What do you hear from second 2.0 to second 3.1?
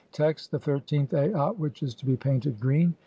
be painted] green.